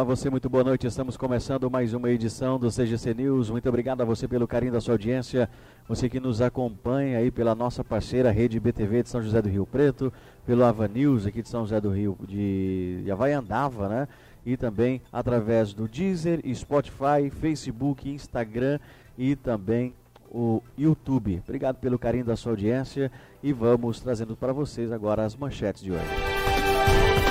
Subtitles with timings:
[0.00, 0.86] Olá, você, muito boa noite.
[0.86, 3.50] Estamos começando mais uma edição do CGC News.
[3.50, 5.46] Muito obrigado a você pelo carinho da sua audiência.
[5.86, 9.66] Você que nos acompanha aí pela nossa parceira Rede BTV de São José do Rio
[9.66, 10.10] Preto,
[10.46, 14.08] pelo Ava News aqui de São José do Rio de Havaiandava, né?
[14.46, 18.78] E também através do Deezer, Spotify, Facebook, Instagram
[19.18, 19.92] e também
[20.30, 21.42] o YouTube.
[21.44, 25.92] Obrigado pelo carinho da sua audiência e vamos trazendo para vocês agora as manchetes de
[25.92, 27.29] hoje.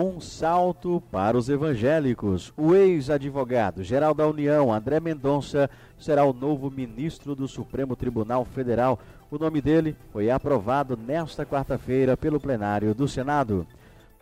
[0.00, 2.52] Um salto para os evangélicos.
[2.56, 9.00] O ex-advogado geral da União, André Mendonça, será o novo ministro do Supremo Tribunal Federal.
[9.28, 13.66] O nome dele foi aprovado nesta quarta-feira pelo plenário do Senado.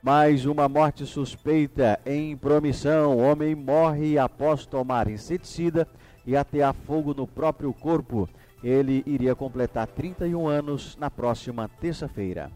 [0.03, 3.19] Mais uma morte suspeita em promissão.
[3.19, 5.87] Homem morre após tomar inseticida
[6.27, 8.27] e atear fogo no próprio corpo.
[8.65, 12.51] Ele iria completar 31 anos na próxima terça-feira.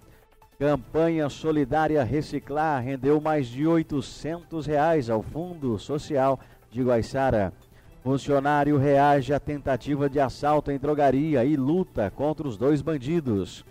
[0.60, 6.38] Campanha Solidária Reciclar rendeu mais de 800 reais ao Fundo Social
[6.70, 7.50] de Guaiçara.
[8.02, 13.64] Funcionário reage à tentativa de assalto em drogaria e luta contra os dois bandidos.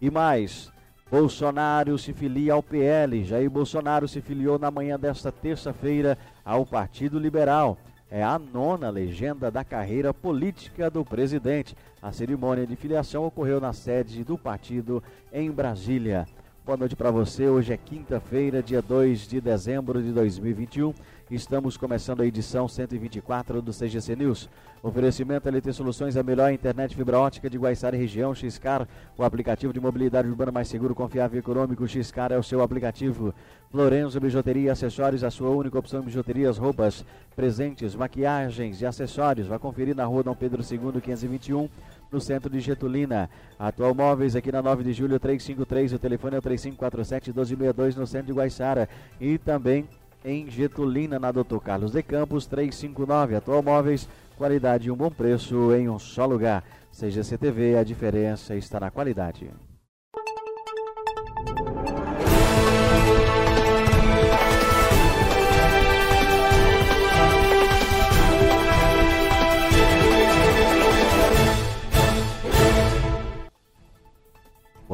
[0.00, 0.72] E mais,
[1.10, 3.22] Bolsonaro se filia ao PL.
[3.22, 7.76] Jair Bolsonaro se filiou na manhã desta terça-feira ao Partido Liberal.
[8.10, 11.76] É a nona legenda da carreira política do presidente.
[12.02, 15.00] A cerimônia de filiação ocorreu na sede do partido
[15.32, 16.26] em Brasília.
[16.70, 17.48] Boa noite para você.
[17.48, 20.94] Hoje é quinta-feira, dia 2 de dezembro de 2021.
[21.28, 24.48] Estamos começando a edição 124 do CGC News.
[24.80, 28.32] Oferecimento LT Soluções, a melhor internet fibra ótica de Guaiçara e região.
[28.32, 28.86] Xcar,
[29.18, 31.84] o aplicativo de mobilidade urbana mais seguro, confiável e econômico.
[31.88, 33.34] Xcar é o seu aplicativo.
[33.72, 37.04] Florenzo Bijuteria Acessórios, a sua única opção em bijuterias, roupas,
[37.34, 39.48] presentes, maquiagens e acessórios.
[39.48, 41.68] Vai conferir na rua Dom Pedro II, 521
[42.10, 43.30] no centro de Getulina.
[43.58, 48.06] Atual Móveis aqui na 9 de julho 353, o telefone é o 3547 1262 no
[48.06, 48.88] centro de Guaiçara
[49.20, 49.88] e também
[50.24, 53.36] em Getulina na Doutor Carlos de Campos 359.
[53.36, 56.64] Atual Móveis, qualidade e um bom preço em um só lugar.
[56.92, 59.50] CGCTV, a diferença está na qualidade.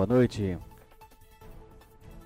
[0.06, 0.56] Noite.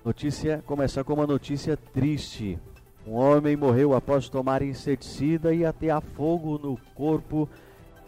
[0.05, 2.59] Notícia começar com uma notícia triste.
[3.07, 7.49] Um homem morreu após tomar inseticida e atear fogo no corpo.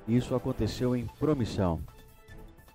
[0.08, 1.82] Isso aconteceu em Promissão.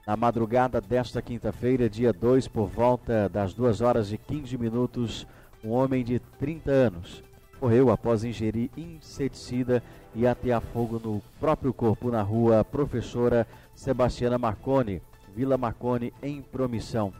[0.04, 5.24] Na madrugada desta quinta-feira, dia 2, por volta das 2 horas e 15 minutos,
[5.62, 7.22] um homem de 30 anos
[7.60, 9.82] morreu após ingerir inseticida
[10.16, 15.00] e atear fogo no próprio corpo na rua Professora Sebastiana Marconi,
[15.34, 17.12] Vila Marconi, em Promissão.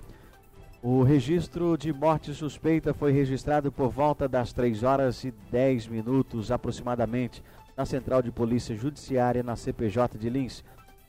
[0.80, 6.52] O registro de morte suspeita foi registrado por volta das 3 horas e 10 minutos
[6.52, 7.42] aproximadamente
[7.76, 10.62] na Central de Polícia Judiciária na CPJ de Lins.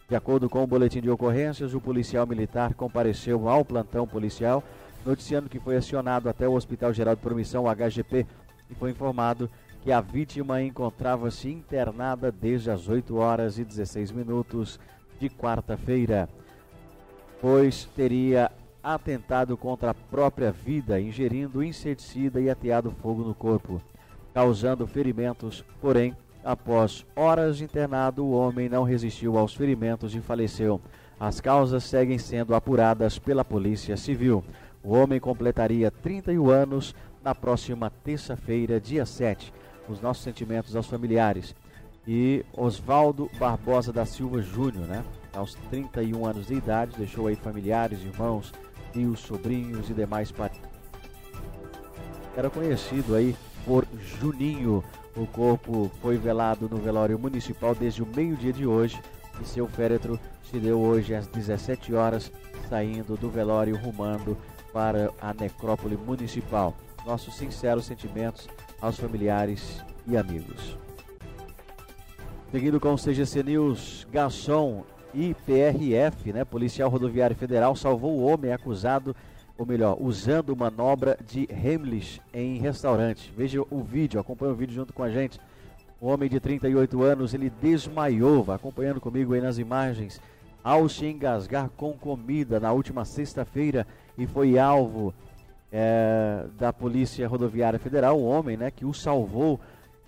[0.10, 4.64] De acordo com o boletim de ocorrências, o policial militar compareceu ao plantão policial,
[5.06, 8.26] noticiando que foi acionado até o Hospital Geral de Promissão, HGP,
[8.72, 9.48] e foi informado
[9.84, 14.80] que a vítima encontrava-se internada desde as 8 horas e 16 minutos
[15.20, 16.28] de quarta-feira
[17.42, 18.52] pois teria
[18.84, 23.82] atentado contra a própria vida, ingerindo inseticida e ateado fogo no corpo,
[24.34, 25.64] causando ferimentos.
[25.82, 30.82] Porém, após horas internado, o homem não resistiu aos ferimentos e faleceu.
[31.20, 34.44] As causas seguem sendo apuradas pela Polícia Civil.
[34.82, 39.54] O homem completaria 31 anos na próxima terça-feira, dia 7.
[39.90, 41.54] Os nossos sentimentos aos familiares.
[42.08, 45.04] E Oswaldo Barbosa da Silva Júnior, né?
[45.40, 48.54] Aos 31 anos de idade, deixou aí familiares, irmãos,
[48.92, 50.70] tios, sobrinhos e demais parentes.
[52.36, 53.86] Era conhecido aí por
[54.20, 54.84] Juninho.
[55.16, 59.02] O corpo foi velado no velório municipal desde o meio-dia de hoje
[59.42, 62.32] e seu féretro se deu hoje às 17 horas,
[62.70, 64.38] saindo do velório rumando
[64.74, 66.76] para a necrópole municipal.
[67.06, 68.48] Nossos sinceros sentimentos
[68.82, 70.78] aos familiares e amigos.
[72.52, 74.84] Seguindo com o CGC News, garçom
[75.14, 79.16] IPRF, né, Policial Rodoviário Federal, salvou o homem acusado,
[79.58, 83.34] ou melhor, usando manobra de Heimlich em restaurante.
[83.36, 85.40] Veja o vídeo, acompanhe o vídeo junto com a gente.
[86.02, 90.22] Um homem de 38 anos, ele desmaiou, acompanhando comigo aí nas imagens,
[90.64, 93.86] ao se engasgar com comida na última sexta-feira
[94.18, 95.14] e foi alvo
[95.72, 99.60] é, da Polícia Rodoviária Federal, o homem né, que o salvou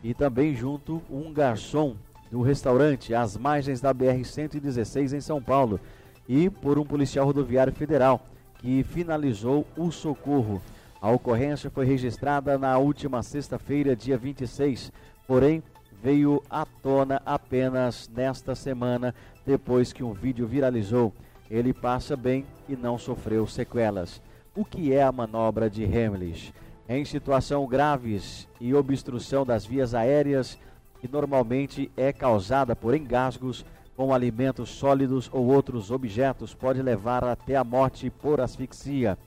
[0.04, 1.96] e também junto um garçom
[2.32, 5.80] do restaurante às margens da BR-116 em São Paulo
[6.28, 8.26] e por um policial rodoviário federal
[8.58, 10.62] que finalizou o socorro.
[11.02, 14.94] A ocorrência foi registrada na última sexta-feira, dia 26,
[15.28, 15.62] porém
[16.02, 19.14] veio à tona apenas nesta semana,
[19.46, 21.12] depois que um vídeo viralizou.
[21.50, 24.22] Ele passa bem e não sofreu sequelas.
[24.56, 26.54] O que é a manobra de Hemlich?
[26.88, 30.58] Em situação graves e obstrução das vias aéreas,
[31.02, 33.66] que normalmente é causada por engasgos
[33.98, 39.18] com alimentos sólidos ou outros objetos, pode levar até a morte por asfixia.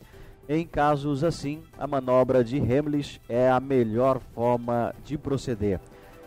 [0.49, 5.81] Em casos assim, a manobra de Hemlich é a melhor forma de proceder.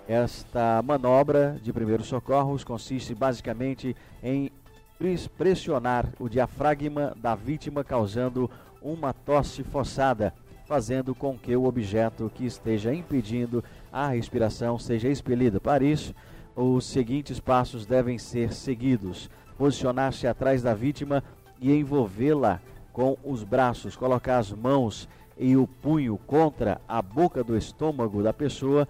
[0.08, 4.52] Esta manobra de primeiros socorros consiste basicamente em
[5.38, 8.50] pressionar o diafragma da vítima, causando
[8.82, 10.34] uma tosse forçada,
[10.68, 15.62] fazendo com que o objeto que esteja impedindo a respiração seja expelido.
[15.62, 16.14] Para isso,
[16.56, 21.24] os seguintes passos devem ser seguidos: posicionar-se atrás da vítima
[21.62, 22.60] e envolvê-la
[22.92, 28.34] com os braços, colocar as mãos e o punho contra a boca do estômago da
[28.34, 28.88] pessoa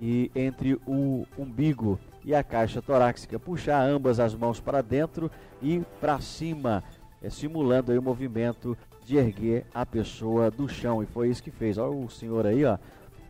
[0.00, 5.82] e entre o umbigo e a caixa torácica, puxar ambas as mãos para dentro e
[6.00, 6.84] para cima,
[7.22, 8.76] é, simulando o movimento
[9.08, 11.02] de erguer a pessoa do chão.
[11.02, 11.78] E foi isso que fez.
[11.78, 12.76] Olha o senhor aí, ó.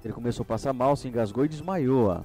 [0.04, 2.20] Ele começou a passar mal, se engasgou e desmaiou, ó.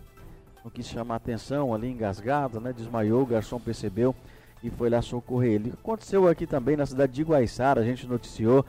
[0.64, 2.74] Não quis chamar atenção ali, engasgado, né?
[2.74, 4.16] Desmaiou, o garçom percebeu
[4.64, 5.74] e foi lá socorrer ele.
[5.74, 8.66] Aconteceu aqui também na cidade de Guaiçara, a gente noticiou,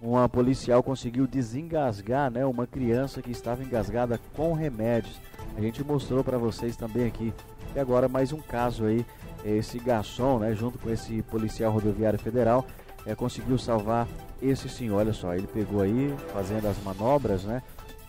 [0.00, 5.20] uma policial conseguiu desengasgar, né, uma criança que estava engasgada com remédios.
[5.56, 7.32] A gente mostrou para vocês também aqui.
[7.74, 9.04] E agora mais um caso aí,
[9.44, 12.66] esse garçom, né, junto com esse policial rodoviário federal,
[13.06, 14.06] é, conseguiu salvar
[14.42, 14.98] esse senhor.
[14.98, 17.62] Olha só, ele pegou aí, fazendo as manobras, né,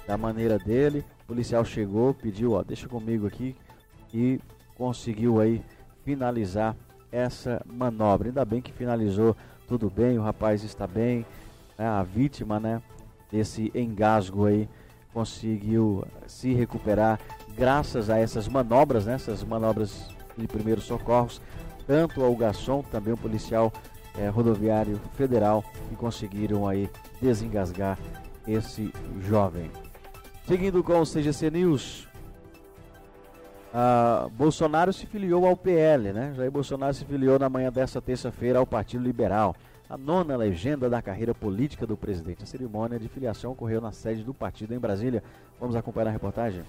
[0.08, 1.04] da maneira dele.
[1.24, 3.56] O policial chegou, pediu, ó, deixa comigo aqui
[4.14, 4.40] e
[4.76, 5.64] conseguiu aí
[6.04, 6.76] finalizar
[7.12, 8.30] essa manobra.
[8.30, 9.36] Ainda bem que finalizou
[9.68, 11.26] tudo bem, o rapaz está bem,
[11.78, 11.88] né?
[11.88, 12.82] a vítima né,
[13.32, 14.68] desse engasgo aí
[15.14, 17.20] conseguiu se recuperar
[17.56, 21.42] graças a essas manobras, né, essas manobras de primeiros socorros,
[21.86, 23.72] tanto ao garçom, também o policial
[24.18, 26.90] é, rodoviário federal, que conseguiram aí
[27.22, 27.98] desengasgar
[28.48, 29.70] esse jovem.
[30.48, 32.08] Seguindo com o CGC News,
[33.74, 36.34] ah, Bolsonaro se filiou ao PL, né?
[36.36, 39.56] Jair Bolsonaro se filiou na manhã desta terça-feira ao Partido Liberal,
[39.90, 42.44] a nona legenda da carreira política do presidente.
[42.44, 45.24] A cerimônia de filiação ocorreu na sede do partido em Brasília.
[45.60, 46.64] Vamos acompanhar a reportagem?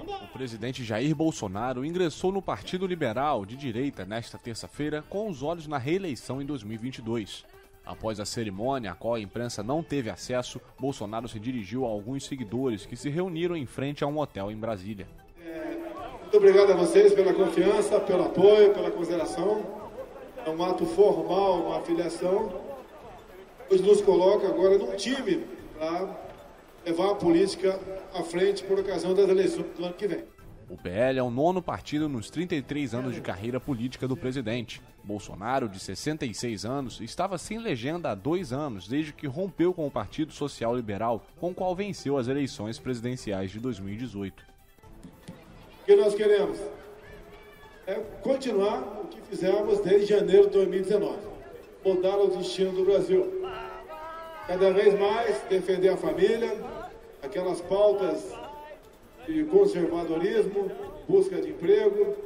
[0.00, 5.66] O presidente Jair Bolsonaro ingressou no Partido Liberal de direita nesta terça-feira com os olhos
[5.66, 7.44] na reeleição em 2022.
[7.84, 12.24] Após a cerimônia, a qual a imprensa não teve acesso, Bolsonaro se dirigiu a alguns
[12.24, 15.06] seguidores que se reuniram em frente a um hotel em Brasília.
[16.22, 19.62] Muito obrigado a vocês pela confiança, pelo apoio, pela consideração.
[20.46, 22.52] É um ato formal, uma afiliação,
[23.68, 25.44] pois nos coloca agora num time
[25.76, 26.29] para
[26.84, 27.78] levar a política
[28.14, 30.24] à frente por ocasião das eleições do ano que vem.
[30.68, 34.80] O PL é o nono partido nos 33 anos de carreira política do presidente.
[35.02, 39.90] Bolsonaro, de 66 anos, estava sem legenda há dois anos, desde que rompeu com o
[39.90, 44.50] Partido Social Liberal, com o qual venceu as eleições presidenciais de 2018
[45.90, 46.56] que nós queremos
[47.84, 51.18] é continuar o que fizemos desde janeiro de 2019,
[51.84, 53.42] mudar o destino do Brasil.
[54.46, 56.58] Cada vez mais defender a família,
[57.22, 58.32] aquelas pautas
[59.26, 60.70] de conservadorismo,
[61.08, 62.16] busca de emprego,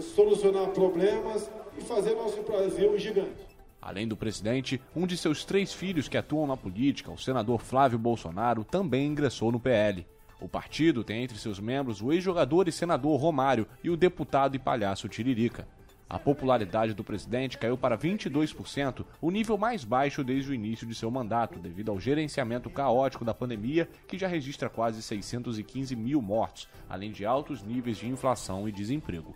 [0.00, 3.46] solucionar problemas e fazer nosso Brasil gigante.
[3.80, 7.98] Além do presidente, um de seus três filhos que atuam na política, o senador Flávio
[7.98, 10.06] Bolsonaro, também ingressou no PL.
[10.40, 14.58] O partido tem entre seus membros o ex-jogador e senador Romário e o deputado e
[14.58, 15.66] palhaço Tiririca.
[16.08, 20.94] A popularidade do presidente caiu para 22%, o nível mais baixo desde o início de
[20.94, 26.68] seu mandato, devido ao gerenciamento caótico da pandemia, que já registra quase 615 mil mortos,
[26.88, 29.34] além de altos níveis de inflação e desemprego.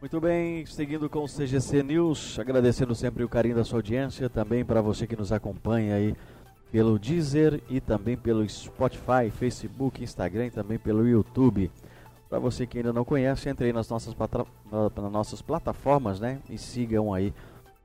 [0.00, 4.64] Muito bem, seguindo com o CGC News, agradecendo sempre o carinho da sua audiência, também
[4.64, 6.14] para você que nos acompanha aí
[6.72, 11.70] pelo Deezer e também pelo Spotify, Facebook, Instagram e também pelo YouTube.
[12.28, 16.58] Para você que ainda não conhece, entre aí nas nossas, nas nossas plataformas né, e
[16.58, 17.32] sigam aí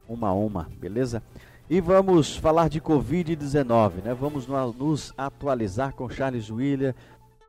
[0.07, 1.23] uma a uma, beleza?
[1.69, 4.13] E vamos falar de Covid-19, né?
[4.13, 6.93] Vamos nos atualizar com Charles William,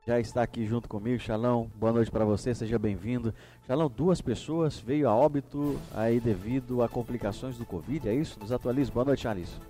[0.06, 1.18] já está aqui junto comigo.
[1.18, 3.34] Xalão, boa noite para você, seja bem-vindo.
[3.66, 8.38] Xalão, duas pessoas veio a óbito aí devido a complicações do Covid, é isso?
[8.38, 8.92] Nos atualize.
[8.92, 9.60] Boa noite, Charles.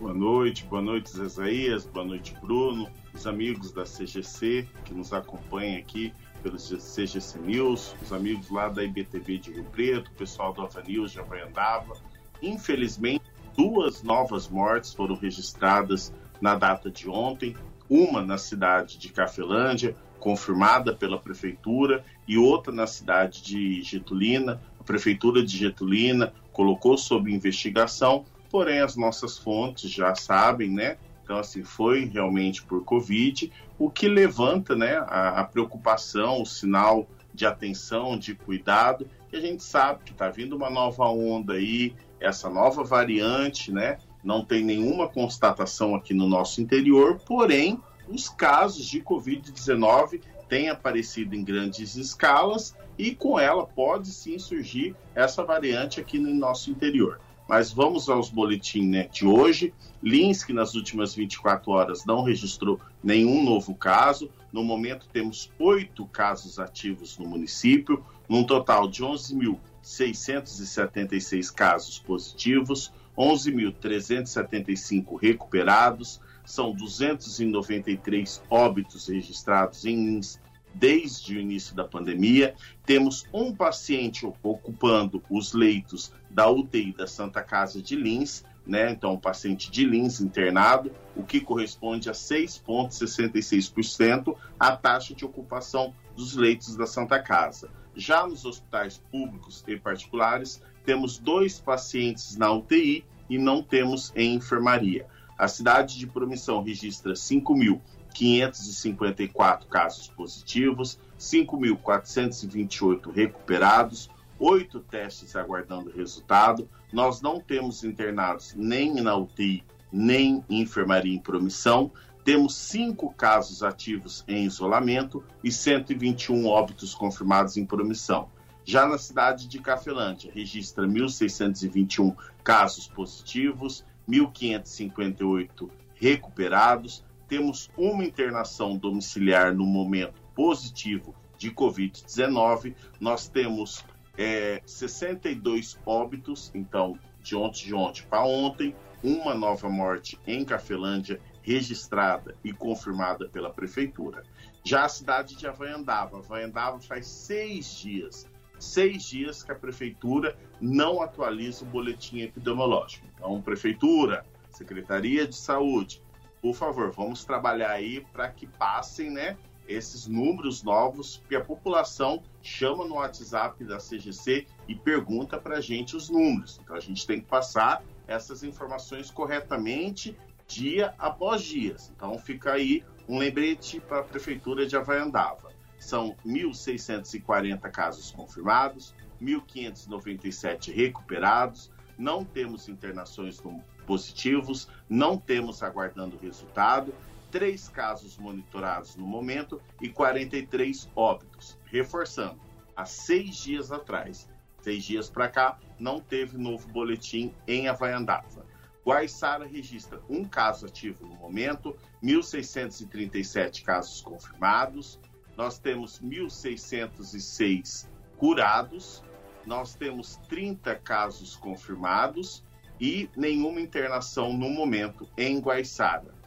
[0.00, 5.76] Boa noite, boa noite, Zezaías, boa noite, Bruno, os amigos da CGC que nos acompanham
[5.76, 10.62] aqui pelo CGC News, os amigos lá da IBTV de Rio Preto, o pessoal do
[10.62, 11.96] Ava News de Havaiandava.
[12.42, 13.24] Infelizmente,
[13.56, 17.56] duas novas mortes foram registradas na data de ontem,
[17.90, 24.60] uma na cidade de Cafelândia, confirmada pela prefeitura, e outra na cidade de Getulina.
[24.78, 30.98] A prefeitura de Getulina colocou sob investigação, porém as nossas fontes já sabem, né?
[31.22, 37.06] Então, assim, foi realmente por Covid, o que levanta né, a, a preocupação, o sinal
[37.32, 41.94] de atenção, de cuidado, e a gente sabe que está vindo uma nova onda aí,
[42.18, 43.98] essa nova variante, né?
[44.22, 51.34] não tem nenhuma constatação aqui no nosso interior, porém, os casos de Covid-19 têm aparecido
[51.34, 57.20] em grandes escalas e com ela pode sim surgir essa variante aqui no nosso interior.
[57.48, 59.72] Mas vamos aos boletins né, de hoje.
[60.02, 64.28] Lins, que nas últimas 24 horas não registrou nenhum novo caso.
[64.52, 75.18] No momento, temos oito casos ativos no município, num total de 11.676 casos positivos, 11.375
[75.20, 80.38] recuperados, são 293 óbitos registrados em Lins
[80.74, 82.54] desde o início da pandemia.
[82.86, 88.90] Temos um paciente ocupando os leitos da UTI da Santa Casa de Lins, né?
[88.90, 95.94] Então, um paciente de Lins internado, o que corresponde a 6,66% a taxa de ocupação
[96.14, 97.70] dos leitos da Santa Casa.
[97.94, 104.34] Já nos hospitais públicos e particulares, temos dois pacientes na UTI e não temos em
[104.34, 105.06] enfermaria.
[105.36, 114.08] A cidade de Promissão registra 5.554 casos positivos, 5.428 recuperados,
[114.38, 116.68] oito testes aguardando resultado.
[116.92, 121.90] Nós não temos internados nem na UTI, nem em enfermaria em promissão.
[122.24, 128.28] Temos cinco casos ativos em isolamento e 121 óbitos confirmados em promissão.
[128.64, 132.14] Já na cidade de Cafelândia, registra 1.621
[132.44, 137.02] casos positivos, 1.558 recuperados.
[137.26, 142.74] Temos uma internação domiciliar no momento positivo de Covid-19.
[143.00, 143.82] Nós temos
[144.18, 151.20] é, 62 óbitos, então, de ontem de ontem para ontem, uma nova morte em Cafelândia
[151.40, 154.24] registrada e confirmada pela prefeitura.
[154.64, 158.26] Já a cidade de Havaiandava, Havaiandava faz seis dias
[158.58, 163.06] seis dias que a prefeitura não atualiza o boletim epidemiológico.
[163.14, 166.02] Então, prefeitura, Secretaria de Saúde,
[166.42, 169.36] por favor, vamos trabalhar aí para que passem, né,
[169.68, 175.60] esses números novos que a população chama no WhatsApp da CGC e pergunta para a
[175.60, 176.58] gente os números.
[176.62, 181.76] Então, a gente tem que passar essas informações corretamente dia após dia.
[181.94, 185.48] Então, fica aí um lembrete para a prefeitura de Havaiandava
[185.78, 193.42] são 1.640 casos confirmados, 1.597 recuperados, não temos internações
[193.86, 196.92] positivos, não temos aguardando resultado,
[197.30, 201.58] três casos monitorados no momento e 43 óbitos.
[201.66, 202.40] Reforçando,
[202.76, 204.28] há seis dias atrás,
[204.60, 208.46] seis dias para cá, não teve novo boletim em Havaiandava.
[208.84, 214.98] Guaiçara registra um caso ativo no momento, 1.637 casos confirmados,
[215.36, 219.04] nós temos 1.606 curados,
[219.44, 222.42] nós temos 30 casos confirmados
[222.80, 226.17] e nenhuma internação no momento em Guaiçara.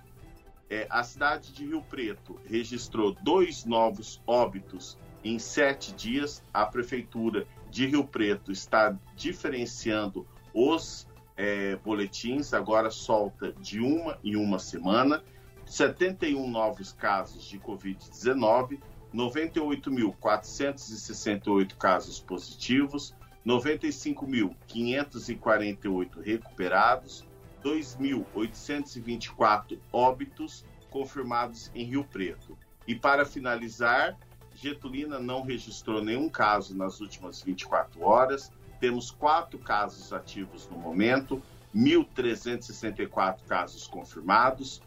[0.72, 6.42] É, a cidade de Rio Preto registrou dois novos óbitos em sete dias.
[6.54, 14.38] A prefeitura de Rio Preto está diferenciando os é, boletins, agora solta de uma em
[14.38, 15.22] uma semana.
[15.66, 18.80] 71 novos casos de Covid-19,
[19.14, 23.14] 98.468 casos positivos,
[23.46, 27.30] 95.548 recuperados,
[27.64, 32.56] 2.824 óbitos confirmados em Rio Preto.
[32.88, 34.18] E para finalizar,
[34.56, 38.52] Getulina não registrou nenhum caso nas últimas 24 horas.
[38.80, 41.42] Temos quatro casos ativos no momento,
[41.76, 44.82] 1.364 casos confirmados,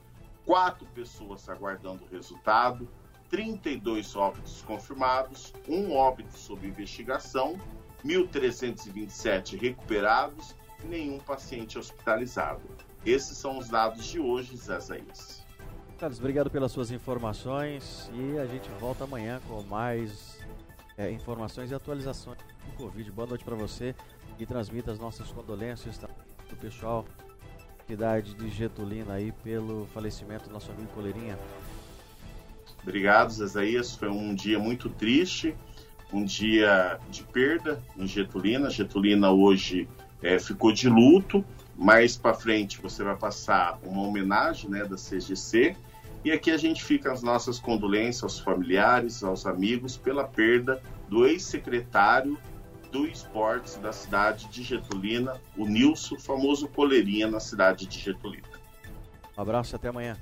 [0.45, 2.88] quatro pessoas aguardando o resultado,
[3.31, 7.57] 32 óbitos confirmados, um óbito sob investigação,
[8.04, 10.54] 1.327 recuperados
[10.85, 12.62] nenhum paciente hospitalizado.
[13.05, 15.45] Esses são os dados de hoje, Zé Zaís.
[15.99, 20.38] Carlos, obrigado pelas suas informações e a gente volta amanhã com mais
[20.97, 23.11] é, informações e atualizações do Covid.
[23.12, 23.95] Boa noite para você
[24.38, 27.05] e transmita as nossas condolências do pessoal
[27.79, 31.38] da cidade de Getulina aí pelo falecimento do nosso amigo Coleirinha.
[32.83, 33.95] Obrigado, Zezaías.
[33.95, 35.55] Foi um dia muito triste,
[36.12, 38.69] um dia de perda em Getulina.
[38.69, 39.88] Getulina hoje
[40.25, 41.45] é, ficou de luto.
[41.76, 45.76] Mais para frente você vai passar uma homenagem né, da CGC.
[46.25, 51.26] E aqui a gente fica as nossas condolências aos familiares, aos amigos, pela perda do
[51.26, 52.38] ex-secretário
[52.90, 58.49] do esportes da cidade de Getulina, o Nilson, famoso coleirinha na cidade de Getulina.
[59.37, 60.16] Um abraço e até amanhã.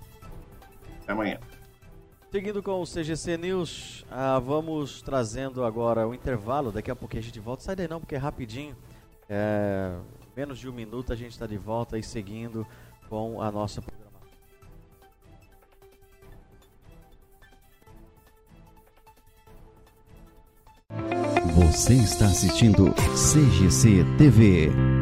[1.02, 1.38] Até amanhã.
[2.32, 6.72] Seguindo com o CGC News, ah, vamos trazendo agora o intervalo.
[6.72, 7.62] Daqui a pouco a gente volta.
[7.62, 8.74] Sai daí não, porque é rapidinho.
[9.34, 9.90] É,
[10.36, 12.66] menos de um minuto a gente está de volta e seguindo
[13.08, 14.28] com a nossa programação.
[21.54, 25.01] Você está assistindo CGC TV.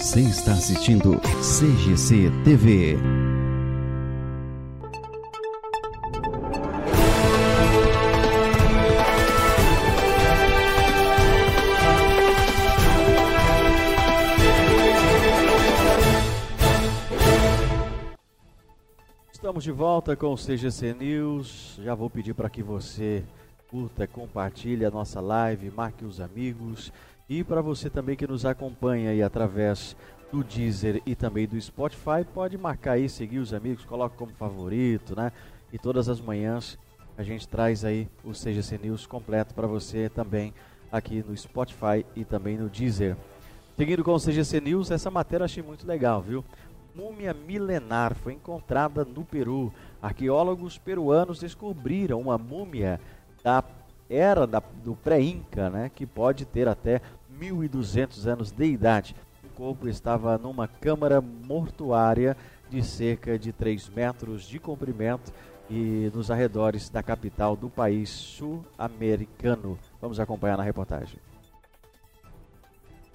[0.00, 2.96] Você está assistindo CGC TV.
[19.30, 21.78] Estamos de volta com o CGC News.
[21.84, 23.22] Já vou pedir para que você
[23.68, 26.90] curta, compartilhe a nossa live, marque os amigos
[27.30, 29.96] e para você também que nos acompanha aí através
[30.32, 35.14] do Deezer e também do Spotify, pode marcar aí, seguir os amigos, coloque como favorito,
[35.14, 35.30] né?
[35.72, 36.76] E todas as manhãs
[37.16, 40.52] a gente traz aí o CGC News completo para você também
[40.90, 43.16] aqui no Spotify e também no Deezer.
[43.78, 46.44] Seguindo com o CGC News, essa matéria eu achei muito legal, viu?
[46.96, 49.72] Múmia milenar foi encontrada no Peru.
[50.02, 53.00] Arqueólogos peruanos descobriram uma múmia
[53.44, 53.62] da
[54.10, 57.00] era da, do pré-inca, né, que pode ter até
[57.40, 59.16] 1.200 anos de idade.
[59.42, 62.36] O corpo estava numa câmara mortuária
[62.68, 65.32] de cerca de 3 metros de comprimento
[65.68, 69.78] e nos arredores da capital do país sul-americano.
[70.00, 71.18] Vamos acompanhar na reportagem.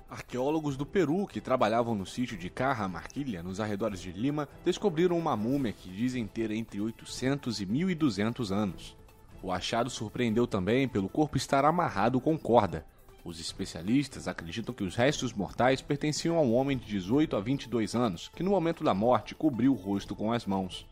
[0.09, 2.51] Arqueólogos do Peru que trabalhavam no sítio de
[2.89, 8.51] Marquilha, nos arredores de Lima, descobriram uma múmia que dizem ter entre 800 e 1200
[8.51, 8.95] anos.
[9.43, 12.85] O achado surpreendeu também pelo corpo estar amarrado com corda,
[13.25, 17.95] os especialistas acreditam que os restos mortais pertenciam a um homem de 18 a 22
[17.95, 20.85] anos, que no momento da morte cobriu o rosto com as mãos.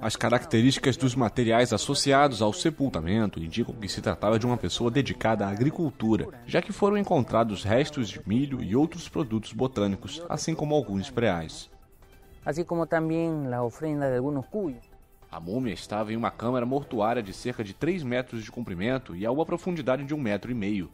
[0.00, 5.46] As características dos materiais associados ao sepultamento indicam que se tratava de uma pessoa dedicada
[5.46, 10.74] à agricultura, já que foram encontrados restos de milho e outros produtos botânicos, assim como
[10.74, 11.68] alguns preais.
[12.46, 14.93] Assim como também a ofrenda de alguns cuyos.
[15.34, 19.26] A múmia estava em uma câmara mortuária de cerca de 3 metros de comprimento e
[19.26, 20.88] a uma profundidade de um metro e meio.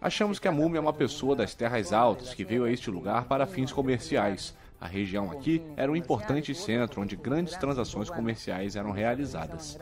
[0.00, 3.26] Achamos que a múmia é uma pessoa das terras altas que veio a este lugar
[3.26, 4.56] para fins comerciais.
[4.80, 9.78] A região aqui era um importante centro onde grandes transações comerciais eram realizadas.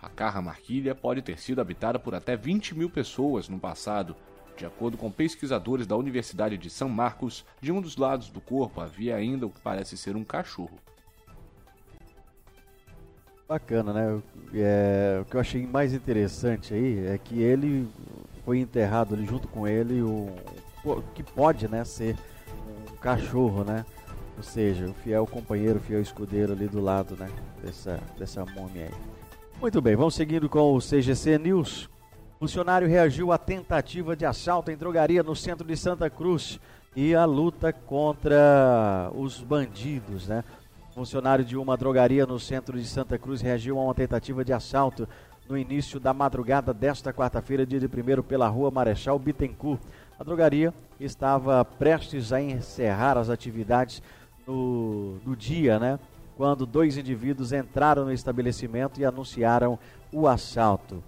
[0.00, 4.14] A Carra Marquilha pode ter sido habitada por até 20 mil pessoas no passado.
[4.56, 8.80] De acordo com pesquisadores da Universidade de São Marcos, de um dos lados do corpo
[8.80, 10.78] havia ainda o que parece ser um cachorro.
[13.48, 14.22] Bacana, né?
[14.54, 17.86] É, o que eu achei mais interessante aí é que ele
[18.44, 20.28] foi enterrado ali junto com ele o
[21.14, 22.16] que pode, né, ser
[22.92, 23.84] um cachorro, né?
[24.36, 27.30] Ou seja, o fiel companheiro, o fiel escudeiro ali do lado, né,
[27.62, 28.94] dessa dessa múmia aí.
[29.60, 31.88] Muito bem, vamos seguindo com o CGC News.
[32.44, 36.60] Funcionário reagiu à tentativa de assalto em drogaria no centro de Santa Cruz
[36.94, 40.44] e a luta contra os bandidos, né?
[40.94, 45.08] Funcionário de uma drogaria no centro de Santa Cruz reagiu a uma tentativa de assalto
[45.48, 49.80] no início da madrugada desta quarta-feira, dia de primeiro, pela rua Marechal Bittencourt.
[50.20, 54.02] A drogaria estava prestes a encerrar as atividades
[54.46, 55.98] no, no dia, né?
[56.36, 59.78] Quando dois indivíduos entraram no estabelecimento e anunciaram
[60.12, 61.02] o assalto.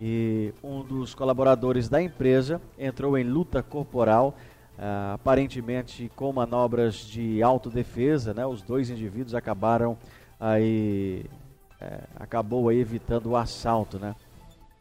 [0.00, 4.34] E um dos colaboradores da empresa entrou em luta corporal,
[4.78, 8.46] ah, aparentemente com manobras de autodefesa, né?
[8.46, 9.98] Os dois indivíduos acabaram
[10.38, 11.24] aí
[11.80, 14.14] é, acabou aí evitando o assalto, né?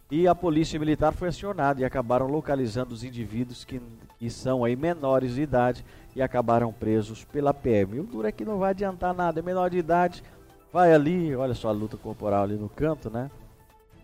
[0.09, 3.81] E a polícia militar foi acionada e acabaram localizando os indivíduos que,
[4.17, 5.83] que são aí menores de idade
[6.15, 7.97] e acabaram presos pela PM.
[7.97, 10.23] E o duro é que não vai adiantar nada, é menor de idade,
[10.71, 13.29] vai ali, olha só a luta corporal ali no canto, né?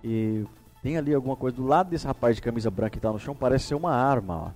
[0.03, 0.45] E
[0.83, 3.33] tem ali alguma coisa do lado desse rapaz de camisa branca que tá no chão,
[3.33, 4.53] parece ser uma arma,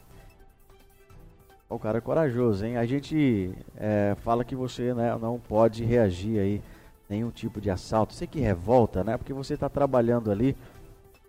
[1.70, 1.76] ó.
[1.76, 2.78] O cara é corajoso, hein?
[2.78, 6.62] A gente é, fala que você né, não pode reagir aí
[7.10, 8.14] nenhum tipo de assalto.
[8.14, 9.18] Sei que revolta, né?
[9.18, 10.56] Porque você está trabalhando ali,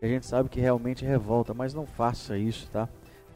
[0.03, 2.89] a gente sabe que realmente revolta, mas não faça isso, tá?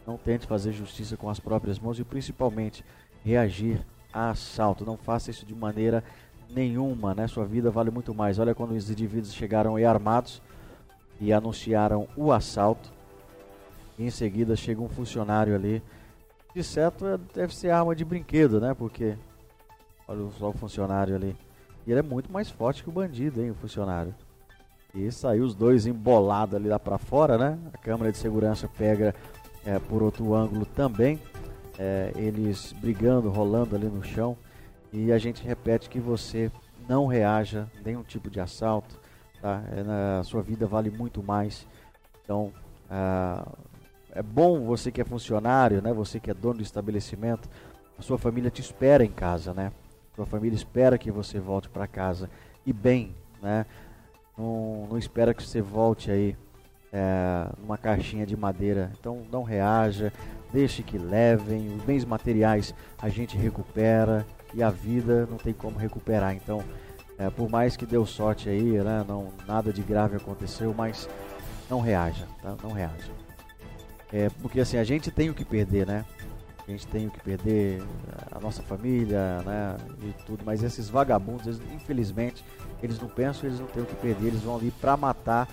[0.07, 2.85] Não tente fazer justiça com as próprias mãos e principalmente
[3.25, 4.85] reagir a assalto.
[4.85, 6.05] Não faça isso de maneira
[6.51, 7.27] nenhuma, né?
[7.27, 8.39] Sua vida vale muito mais.
[8.39, 10.41] Olha quando os indivíduos chegaram aí armados
[11.23, 12.93] e anunciaram o assalto.
[13.97, 15.81] Em seguida chega um funcionário ali.
[16.53, 18.75] De certo é- deve ser arma de brinquedo, né?
[18.75, 19.17] Porque
[20.09, 21.37] olha só o funcionário ali.
[21.87, 24.13] E ele é muito mais forte que o bandido, hein, o funcionário.
[24.93, 27.57] E saiu os dois embolados ali lá pra fora, né?
[27.73, 29.15] A câmera de segurança pega
[29.65, 31.21] é, por outro ângulo também.
[31.79, 34.37] É, eles brigando, rolando ali no chão.
[34.93, 36.51] E a gente repete que você
[36.89, 39.01] não reaja nenhum tipo de assalto,
[39.43, 39.63] tá?
[39.77, 41.67] É, na sua vida vale muito mais.
[42.25, 42.53] Então,
[42.89, 43.47] ah,
[44.13, 45.93] é bom você que é funcionário, né?
[45.93, 47.51] Você que é dono do estabelecimento,
[47.99, 49.73] a sua família te espera em casa, né?
[50.15, 52.31] Sua família espera que você volte para casa
[52.65, 53.67] e bem, né?
[54.39, 56.37] Não, não espera que você volte aí
[56.93, 58.93] é, numa caixinha de madeira.
[58.99, 60.13] Então não reaja,
[60.53, 61.75] deixe que levem.
[61.75, 66.35] Os bens materiais a gente recupera e a vida não tem como recuperar.
[66.35, 66.63] Então,
[67.23, 69.05] é, por mais que deu sorte aí, né?
[69.07, 71.09] Não, nada de grave aconteceu, mas
[71.71, 72.57] não reaja, tá?
[72.61, 73.13] Não reaja.
[74.13, 76.05] É, porque assim, a gente tem o que perder, né?
[76.67, 77.81] A gente tem o que perder,
[78.33, 79.77] a nossa família, né?
[80.03, 82.45] E tudo, mas esses vagabundos, eles, infelizmente,
[82.83, 85.49] eles não pensam, eles não têm o que perder, eles vão ali pra matar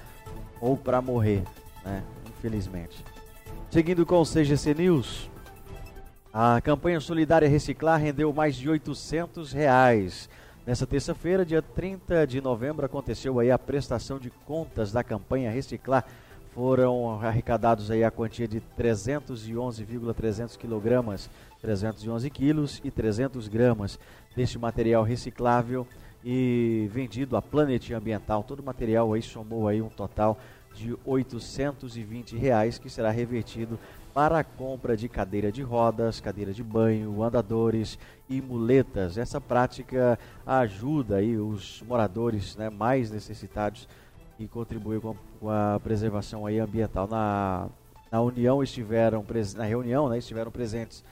[0.60, 1.44] ou pra morrer,
[1.86, 2.04] né?
[2.28, 3.06] Infelizmente.
[3.70, 5.30] Seguindo com o CGC News,
[6.34, 10.28] a campanha solidária Reciclar rendeu mais de 800 reais.
[10.70, 16.06] Nessa terça-feira, dia 30 de novembro, aconteceu aí a prestação de contas da campanha Reciclar.
[16.54, 21.28] Foram arrecadados aí a quantia de 311,300 quilogramas,
[21.60, 24.00] 311 quilos e 300 gramas
[24.36, 25.88] deste material reciclável
[26.24, 28.44] e vendido à Planet Ambiental.
[28.44, 30.38] Todo o material aí somou aí um total
[30.76, 33.80] de 820 reais que será revertido
[34.14, 37.98] para a compra de cadeira de rodas, cadeira de banho, andadores
[38.30, 39.18] e muletas.
[39.18, 43.88] Essa prática ajuda aí os moradores né, mais necessitados
[44.40, 45.16] e contribui com,
[45.50, 47.08] a preservação aí ambiental.
[47.08, 47.68] Na,
[48.12, 51.04] na união estiveram na reunião, né, estiveram presentes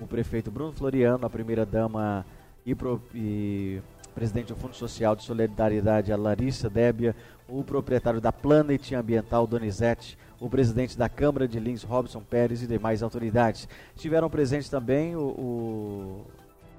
[0.00, 2.26] o prefeito Bruno Floriano, a primeira dama
[2.66, 3.80] e, pro, e
[4.14, 7.14] presidente do Fundo Social de Solidariedade, a Larissa Débia,
[7.48, 12.66] o proprietário da Planet Ambiental, Donizete, o presidente da Câmara de Lins, Robson Pérez e
[12.66, 13.68] demais autoridades.
[13.94, 16.26] Estiveram presentes também o, o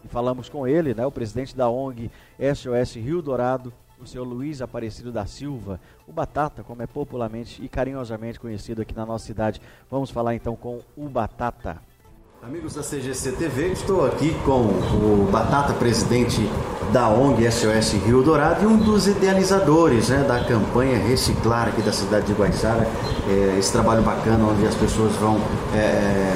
[0.04, 4.62] e falamos com ele, né, o presidente da ONG SOS Rio Dourado, o senhor Luiz
[4.62, 9.62] Aparecido da Silva, o Batata, como é popularmente e carinhosamente conhecido aqui na nossa cidade.
[9.89, 11.82] Vamos falar então com o Batata.
[12.45, 16.41] Amigos da CGC TV, estou aqui com o Batata, presidente
[16.91, 21.93] da ONG SOS Rio Dourado e um dos idealizadores né, da campanha Reciclar aqui da
[21.93, 22.86] cidade de Guaiçara.
[23.29, 25.39] É, esse trabalho bacana onde as pessoas vão
[25.73, 26.36] é,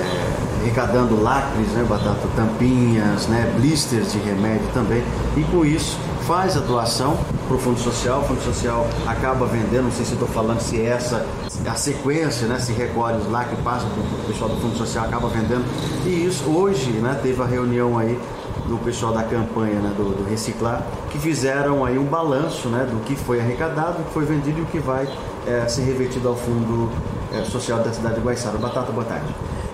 [0.67, 5.01] arrecadando lacres, né, batata, tampinhas, né, blisters de remédio também.
[5.36, 9.84] E com isso faz a doação para o Fundo Social, o Fundo Social acaba vendendo,
[9.84, 11.25] não sei se estou falando se é essa
[11.65, 15.27] a sequência, né, se recolhe os lacres, passa para o pessoal do Fundo Social, acaba
[15.30, 15.65] vendendo.
[16.06, 18.19] E isso hoje né, teve a reunião aí
[18.67, 23.01] do pessoal da campanha né, do, do, Reciclar, que fizeram aí um balanço né, do
[23.03, 25.08] que foi arrecadado, o que foi vendido e o que vai
[25.45, 26.89] é, ser revertido ao Fundo
[27.34, 28.58] é, Social da cidade de Guaiçara.
[28.58, 29.27] Batata, boa tarde.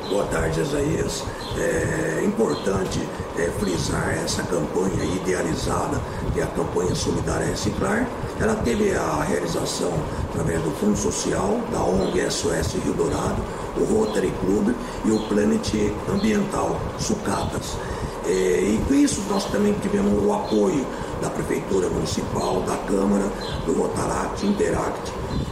[0.10, 1.24] Boa tarde, Isaías.
[1.58, 3.00] É importante
[3.38, 6.00] é, frisar essa campanha idealizada,
[6.34, 8.08] que é a campanha Solidária Reciclar.
[8.40, 9.94] Ela teve a realização
[10.30, 13.42] através do Fundo Social, da ONG SOS Rio Dourado,
[13.78, 15.74] o Rotary Club e o Planet
[16.12, 17.78] Ambiental Sucatas.
[18.26, 20.86] É, e com isso nós também tivemos o apoio
[21.22, 23.26] da Prefeitura Municipal, da Câmara,
[23.66, 25.12] do Rotaract, Interact,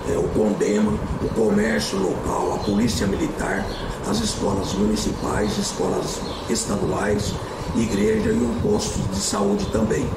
[0.10, 3.66] é, o Condema, o comércio local, a Polícia Militar,
[4.10, 7.34] as escolas municipais, escolas estaduais,
[7.76, 10.08] igreja e um posto de saúde também.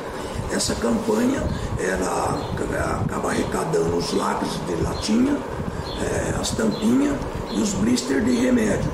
[0.53, 1.42] Essa campanha
[1.79, 2.40] ela
[3.03, 5.37] acaba arrecadando os lápis de latinha,
[6.01, 7.16] é, as tampinhas
[7.53, 8.90] e os blisters de remédio,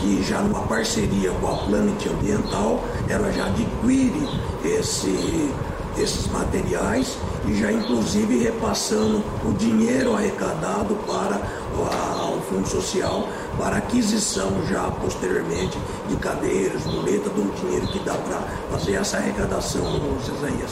[0.00, 4.28] que já numa parceria com a Planet Ambiental, ela já adquire
[4.64, 5.50] esse,
[6.00, 11.40] esses materiais e já inclusive repassando o dinheiro arrecadado para
[11.76, 18.40] o Fundo Social para aquisição já posteriormente de cadeiras, muletas, do dinheiro que dá para
[18.70, 19.82] fazer essa arrecadação,
[20.22, 20.70] Isaías.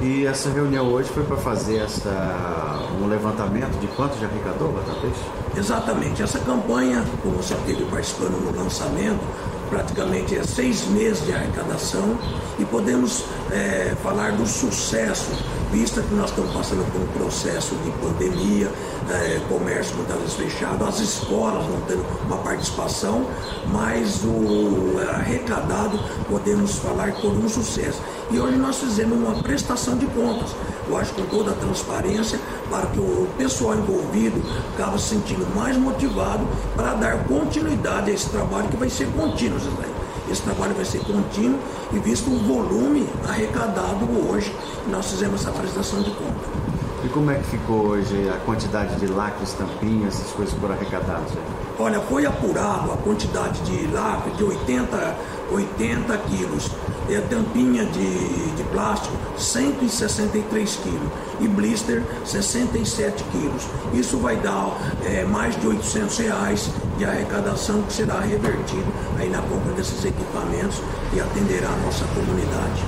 [0.00, 5.08] E essa reunião hoje foi para fazer essa, um levantamento de quanto já arrecadou, Batata?
[5.56, 6.22] Exatamente.
[6.22, 9.20] Essa campanha, como você esteve participando no lançamento,
[9.68, 12.18] praticamente é seis meses de arrecadação
[12.58, 15.30] e podemos é, falar do sucesso,
[15.72, 18.70] vista que nós estamos passando por um processo de pandemia,
[19.10, 23.26] é, comércio muitas vezes fechado, as escolas não tendo uma participação,
[23.72, 25.98] mas o arrecadado
[26.28, 28.00] podemos falar que foi um sucesso.
[28.30, 30.50] E hoje nós fizemos uma prestação de contas,
[30.88, 32.38] eu acho com toda a transparência,
[32.70, 34.42] para que o pessoal envolvido
[34.74, 39.58] acabe se sentindo mais motivado para dar continuidade a esse trabalho que vai ser contínuo,
[39.58, 39.95] Zé.
[40.30, 41.58] Esse trabalho vai ser contínuo
[41.92, 44.54] e visto o volume arrecadado hoje,
[44.88, 46.66] nós fizemos essa prestação de contas.
[47.04, 51.30] E como é que ficou hoje a quantidade de lacres, tampinhas, essas coisas por arrecadadas?
[51.78, 55.16] Olha, foi apurado a quantidade de lacre de 80,
[55.52, 56.70] 80 quilos.
[57.08, 61.12] A tampinha de, de plástico, 163 quilos.
[61.40, 63.62] E blister, 67 quilos.
[63.94, 68.86] Isso vai dar é, mais de 800 reais de arrecadação que será revertido
[69.18, 70.80] aí na compra desses equipamentos
[71.14, 72.82] e atenderá a nossa comunidade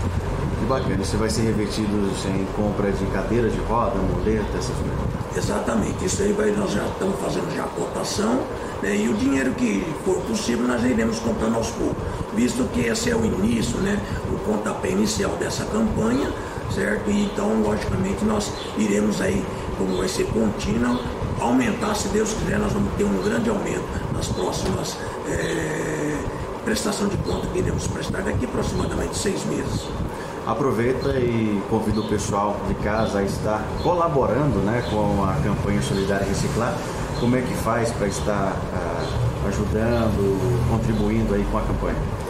[0.68, 1.02] bacana.
[1.02, 1.88] Isso vai ser revertido
[2.28, 5.18] em compra de cadeiras de roda, muleta, essas coisas.
[5.36, 6.04] Exatamente.
[6.04, 8.42] Isso aí vai, nós já estamos fazendo já a cotação
[8.82, 11.96] né, e o dinheiro que for possível nós iremos comprando aos poucos.
[12.38, 13.98] Visto que esse é o início, né,
[14.32, 16.32] o pontapé inicial dessa campanha,
[16.72, 17.10] certo?
[17.10, 19.44] E então, logicamente, nós iremos aí,
[19.76, 21.00] como vai ser contínuo,
[21.40, 24.96] aumentar, se Deus quiser, nós vamos ter um grande aumento nas próximas
[25.26, 26.16] é,
[27.10, 29.88] de conta que iremos prestar daqui aproximadamente seis meses
[30.46, 36.26] aproveita e convida o pessoal de casa a estar colaborando né, com a campanha Solidária
[36.26, 36.72] Reciclar.
[37.20, 42.27] Como é que faz para estar uh, ajudando, contribuindo aí com a campanha?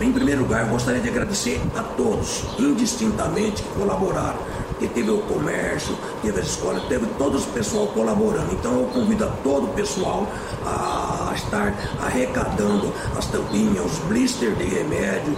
[0.00, 4.38] Em primeiro lugar, eu gostaria de agradecer a todos, indistintamente, que colaboraram.
[4.78, 8.50] Que teve o comércio, teve a escola, teve todo o pessoal colaborando.
[8.54, 10.26] Então eu convido a todo o pessoal
[10.64, 15.36] a estar arrecadando as tampinhas, os blisters de remédio,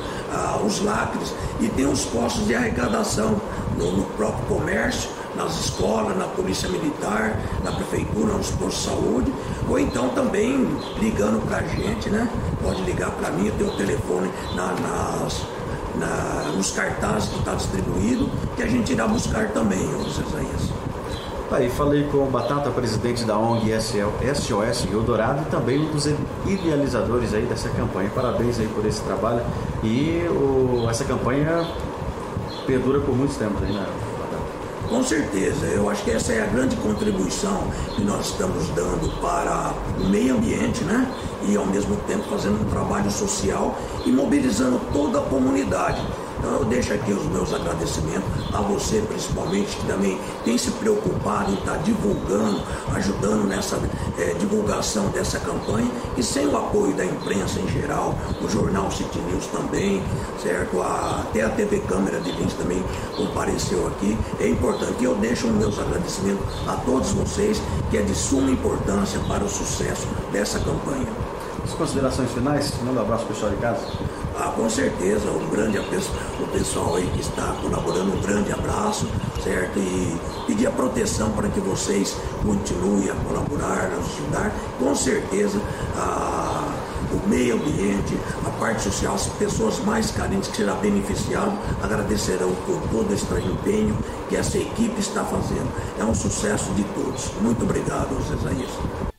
[0.65, 3.41] os lacres e tem os postos de arrecadação
[3.77, 9.33] no, no próprio comércio nas escolas, na polícia militar, na prefeitura, nos postos de saúde,
[9.68, 10.66] ou então também
[10.99, 12.29] ligando para a gente, né?
[12.62, 15.42] Pode ligar para mim, eu tenho o telefone na, nas,
[15.97, 20.83] na, nos cartazes que está distribuído, que a gente irá buscar também, Isaías.
[21.51, 26.07] Aí falei com o Batata, presidente da ONG SOS Rio Dourado e também um dos
[26.47, 28.11] idealizadores aí dessa campanha.
[28.14, 29.42] Parabéns aí por esse trabalho
[29.83, 31.66] e o, essa campanha
[32.66, 33.87] perdura por muitos tempos aí, né?
[34.93, 37.65] Com certeza, eu acho que essa é a grande contribuição
[37.97, 41.11] que nós estamos dando para o meio ambiente, né?
[41.49, 43.75] E ao mesmo tempo fazendo um trabalho social
[44.05, 46.07] e mobilizando toda a comunidade.
[46.43, 51.53] Então eu deixo aqui os meus agradecimentos a você principalmente, que também tem se preocupado
[51.53, 52.61] em estar divulgando,
[52.97, 53.79] ajudando nessa
[54.19, 59.21] é, divulgação dessa campanha e sem o apoio da imprensa em geral, o jornal City
[59.21, 60.03] News também,
[60.43, 60.83] certo?
[60.83, 62.83] A, até a TV Câmara de Lins também
[63.17, 64.19] compareceu aqui.
[64.41, 64.97] É importante.
[64.99, 69.45] E eu deixo os meus agradecimentos a todos vocês, que é de suma importância para
[69.45, 71.07] o sucesso dessa campanha.
[71.63, 72.73] As considerações finais?
[72.83, 73.87] Manda um abraço pessoal de casa.
[74.38, 79.07] Ah, com certeza, um grande o pessoal aí que está colaborando, um grande abraço,
[79.42, 79.79] certo?
[79.79, 84.53] E pedir a proteção para que vocês continuem a colaborar, a ajudar.
[84.79, 85.61] Com certeza,
[85.97, 86.73] a,
[87.12, 92.81] o meio ambiente, a parte social, as pessoas mais carentes que serão beneficiadas agradecerão por
[92.90, 93.97] todo esse empenho
[94.29, 95.71] que essa equipe está fazendo.
[95.99, 97.31] É um sucesso de todos.
[97.40, 99.12] Muito obrigado, Zezaías.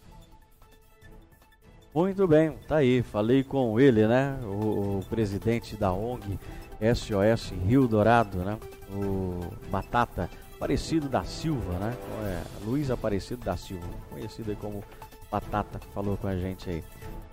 [1.93, 3.03] Muito bem, tá aí.
[3.03, 4.39] Falei com ele, né?
[4.43, 6.39] O, o, presidente da ONG
[6.95, 8.57] SOS Rio Dourado, né?
[8.89, 11.95] O Batata Aparecido da Silva, né?
[12.25, 14.83] É, Luiz Aparecido da Silva, conhecido como
[15.31, 16.83] Batata, falou com a gente aí.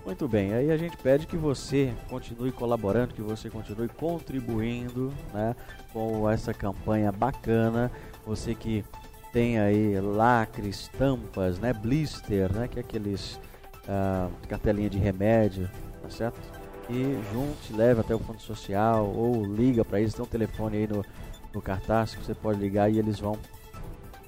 [0.05, 5.57] Muito bem, aí a gente pede que você continue colaborando, que você continue contribuindo, né?
[5.91, 7.91] Com essa campanha bacana.
[8.27, 8.85] Você que
[9.33, 11.73] tem aí lacres, tampas, né?
[11.73, 12.69] Blister, né?
[12.69, 13.41] Que é aqueles
[13.85, 15.69] uh, cartelinha de remédio,
[16.03, 16.41] tá certo?
[16.89, 20.87] E junte, leve até o fundo social ou liga para eles, tem um telefone aí
[20.87, 21.05] no,
[21.55, 23.39] no cartaz que você pode ligar e eles vão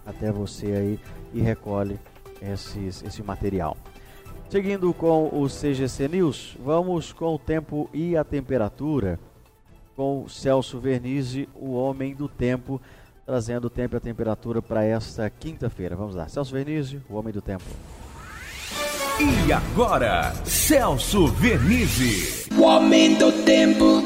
[0.06, 1.00] até você aí
[1.32, 1.98] e recolhe
[2.40, 3.76] esses, esse material.
[4.48, 9.18] Seguindo com o CGC News, vamos com o tempo e a temperatura
[9.96, 12.80] com Celso Vernizzi, o homem do tempo,
[13.24, 15.96] trazendo o tempo e a temperatura para esta quinta-feira.
[15.96, 17.64] Vamos lá, Celso Vernizzi, o homem do tempo.
[19.20, 22.46] E agora, Celso Vernizzi.
[22.56, 24.02] O homem do tempo.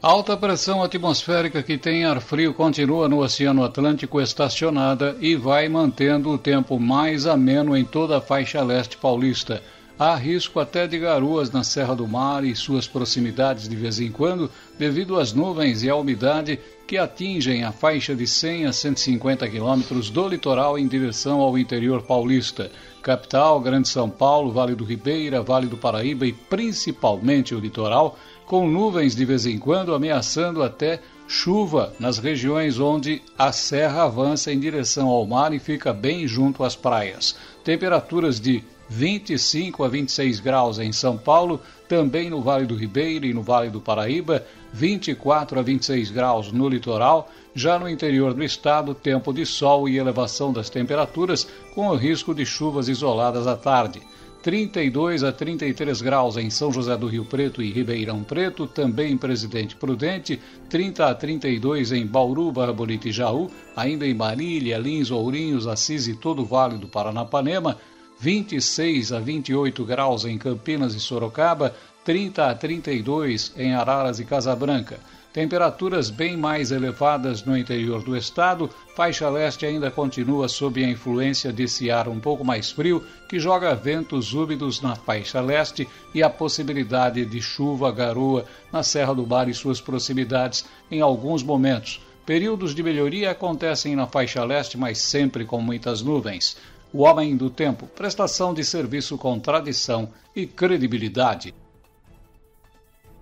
[0.00, 6.30] Alta pressão atmosférica que tem ar frio continua no Oceano Atlântico estacionada e vai mantendo
[6.30, 9.62] o tempo mais ameno em toda a faixa leste paulista.
[9.98, 14.10] Há risco até de garoas na Serra do Mar e suas proximidades de vez em
[14.10, 19.48] quando, devido às nuvens e à umidade que atingem a faixa de 100 a 150
[19.48, 22.70] quilômetros do litoral em direção ao interior paulista.
[23.02, 28.68] Capital, Grande São Paulo, Vale do Ribeira, Vale do Paraíba e principalmente o litoral, com
[28.68, 34.60] nuvens de vez em quando ameaçando até chuva nas regiões onde a serra avança em
[34.60, 37.34] direção ao mar e fica bem junto às praias.
[37.64, 43.32] Temperaturas de 25 a 26 graus em São Paulo, também no Vale do Ribeira e
[43.32, 47.30] no Vale do Paraíba, 24 a 26 graus no litoral.
[47.54, 52.34] Já no interior do estado, tempo de sol e elevação das temperaturas, com o risco
[52.34, 54.02] de chuvas isoladas à tarde.
[54.42, 59.76] 32 a 33 graus em São José do Rio Preto e Ribeirão Preto, também Presidente
[59.76, 65.66] Prudente, 30 a 32 em Bauru, Barra Bonita e Jaú, ainda em Marília, Lins, Ourinhos,
[65.66, 67.78] Assis e todo o Vale do Paranapanema,
[68.22, 75.00] 26 a 28 graus em Campinas e Sorocaba, 30 a 32 em Araras e Casabranca.
[75.32, 81.52] Temperaturas bem mais elevadas no interior do estado, faixa leste ainda continua sob a influência
[81.52, 86.30] desse ar um pouco mais frio que joga ventos úmidos na faixa leste e a
[86.30, 92.00] possibilidade de chuva, garoa na Serra do Bar e suas proximidades em alguns momentos.
[92.24, 96.56] Períodos de melhoria acontecem na faixa leste, mas sempre com muitas nuvens.
[96.92, 101.54] O Homem do Tempo, prestação de serviço com tradição e credibilidade.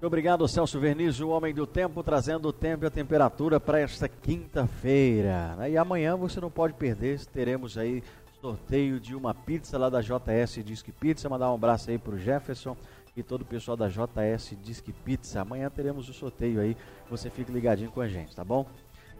[0.02, 4.08] Obrigado, Celso Verniz, o Homem do Tempo, trazendo o tempo e a temperatura para esta
[4.08, 5.56] quinta-feira.
[5.68, 8.02] E amanhã você não pode perder, teremos aí
[8.40, 11.28] sorteio de uma pizza lá da JS Disque Pizza.
[11.28, 12.76] Mandar um abraço aí para o Jefferson
[13.14, 15.42] e todo o pessoal da JS Disque Pizza.
[15.42, 16.76] Amanhã teremos o sorteio aí,
[17.08, 18.66] você fique ligadinho com a gente, tá bom?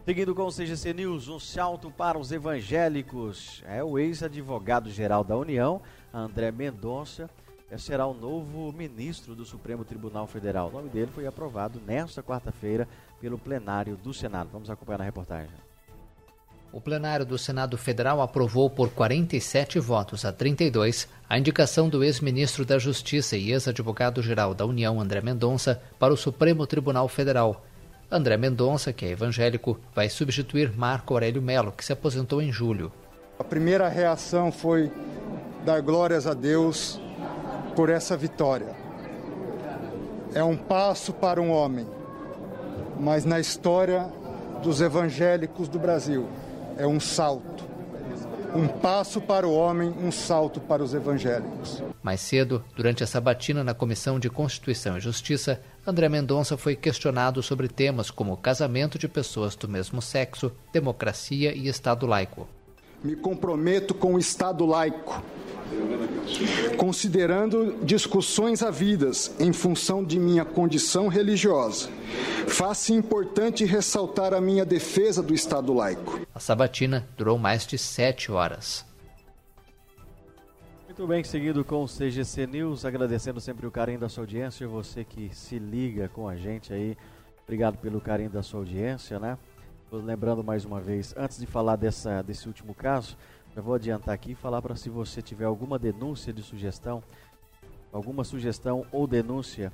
[0.03, 3.61] Seguindo com o CGC News, um salto para os evangélicos.
[3.67, 5.79] É o ex-advogado-geral da União,
[6.11, 7.29] André Mendonça,
[7.69, 10.69] é, será o novo ministro do Supremo Tribunal Federal.
[10.69, 12.87] O nome dele foi aprovado nesta quarta-feira
[13.21, 14.49] pelo plenário do Senado.
[14.51, 15.53] Vamos acompanhar na reportagem.
[16.73, 22.65] O plenário do Senado Federal aprovou por 47 votos a 32 a indicação do ex-ministro
[22.65, 27.63] da Justiça e ex-advogado-geral da União, André Mendonça, para o Supremo Tribunal Federal.
[28.11, 32.91] André Mendonça, que é evangélico, vai substituir Marco Aurélio Melo, que se aposentou em julho.
[33.39, 34.91] A primeira reação foi
[35.65, 36.99] dar glórias a Deus
[37.73, 38.75] por essa vitória.
[40.33, 41.87] É um passo para um homem,
[42.99, 44.11] mas na história
[44.61, 46.27] dos evangélicos do Brasil
[46.77, 47.63] é um salto.
[48.53, 51.81] Um passo para o homem, um salto para os evangélicos.
[52.03, 57.41] Mais cedo, durante a sabatina na Comissão de Constituição e Justiça, André Mendonça foi questionado
[57.41, 62.47] sobre temas como casamento de pessoas do mesmo sexo, democracia e Estado laico.
[63.03, 65.23] Me comprometo com o Estado laico,
[66.77, 71.89] considerando discussões havidas em função de minha condição religiosa.
[72.47, 76.21] Faço importante ressaltar a minha defesa do Estado laico.
[76.33, 78.85] A sabatina durou mais de sete horas.
[80.91, 85.05] Muito bem, seguindo com o CGC News, agradecendo sempre o carinho da sua audiência, você
[85.05, 86.97] que se liga com a gente aí.
[87.43, 89.37] Obrigado pelo carinho da sua audiência, né?
[89.89, 93.15] Lembrando mais uma vez, antes de falar dessa, desse último caso,
[93.55, 97.01] já vou adiantar aqui e falar para se você tiver alguma denúncia de sugestão,
[97.93, 99.71] alguma sugestão ou denúncia,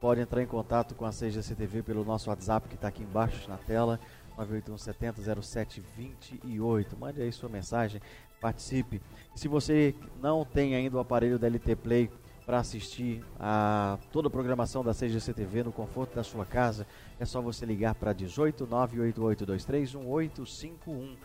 [0.00, 3.56] pode entrar em contato com a CGCTV pelo nosso WhatsApp que está aqui embaixo na
[3.56, 4.00] tela,
[4.36, 6.98] 981700728.
[6.98, 8.00] Mande aí sua mensagem,
[8.40, 9.00] participe.
[9.34, 12.10] Se você não tem ainda o aparelho da LT Play
[12.44, 16.86] para assistir a toda a programação da CGCTV no conforto da sua casa,
[17.18, 21.16] é só você ligar para 18 98823 1851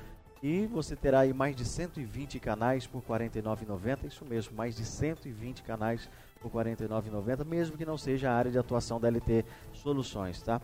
[0.43, 4.05] e você terá aí mais de 120 canais por R$ 49,90.
[4.05, 6.07] Isso mesmo, mais de 120 canais
[6.39, 9.43] por R$ 49,90, mesmo que não seja a área de atuação da LT
[9.73, 10.61] Soluções, tá?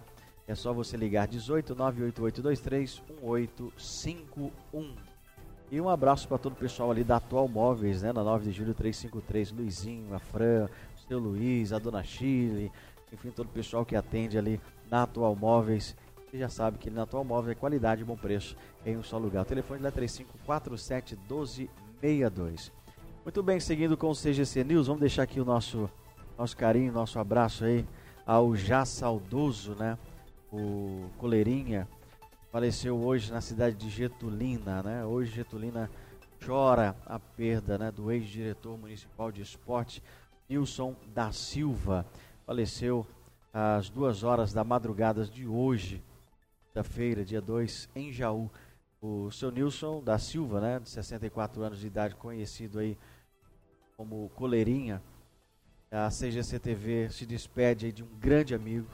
[0.48, 5.11] É só você ligar 18 98823 1851.
[5.72, 8.12] E um abraço para todo o pessoal ali da Atual Móveis, né?
[8.12, 12.72] Na 9 de julho 353, Luizinho, a Fran, o seu Luiz, a Dona Chile,
[13.12, 14.60] enfim, todo o pessoal que atende ali
[14.90, 15.96] na Atual Móveis
[16.32, 18.56] você já sabe que na Atual Móvel é qualidade e bom preço
[18.86, 19.42] em um só lugar.
[19.42, 22.72] O telefone é 3547 1262.
[23.26, 25.90] Muito bem, seguindo com o CGC News, vamos deixar aqui o nosso,
[26.38, 27.86] nosso carinho, nosso abraço aí
[28.26, 29.98] ao já saudoso, né?
[30.54, 31.86] O Coleirinha,
[32.52, 35.06] faleceu hoje na cidade de Getulina, né?
[35.06, 35.90] Hoje Getulina
[36.46, 40.04] chora a perda, né, do ex-diretor municipal de esporte,
[40.50, 42.06] Nilson da Silva.
[42.46, 43.08] Faleceu
[43.54, 46.04] às duas horas da madrugada de hoje,
[46.66, 48.52] quinta-feira, dia 2, em Jaú.
[49.02, 52.98] O seu Nilson da Silva, né, de 64 anos de idade, conhecido aí
[53.96, 55.02] como Coleirinha.
[55.90, 58.88] A CGC TV se despede de um grande amigo,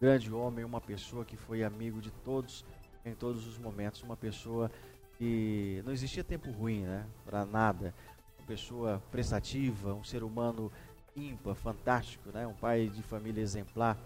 [0.00, 2.64] grande homem, uma pessoa que foi amigo de todos
[3.04, 4.70] em todos os momentos, uma pessoa
[5.18, 7.94] que não existia tempo ruim, né, para nada.
[8.38, 10.70] Uma pessoa prestativa, um ser humano
[11.16, 13.96] ímpar, fantástico, né, um pai de família exemplar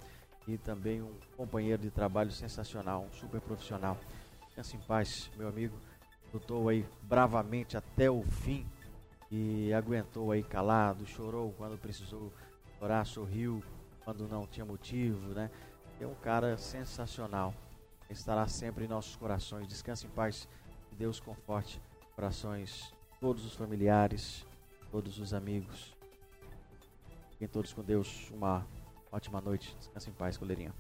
[0.47, 3.99] e também um companheiro de trabalho sensacional, um super profissional.
[4.55, 5.77] Pensa em paz, meu amigo.
[6.33, 8.67] Lutou aí bravamente até o fim
[9.31, 12.33] e aguentou aí calado, chorou quando precisou
[12.79, 13.63] chorar, sorriu
[14.05, 15.51] quando não tinha motivo, né?
[16.01, 17.55] É um cara sensacional.
[18.09, 19.69] Estará sempre em nossos corações.
[19.69, 20.49] Descanse em paz.
[20.93, 21.81] Deus conforte
[22.15, 24.47] corações, todos os familiares,
[24.91, 25.95] todos os amigos.
[27.33, 28.31] Fiquem todos com Deus.
[28.31, 28.67] Uma
[29.17, 29.75] Ótima noite.
[29.79, 30.75] Descanse em paz, coleirinha.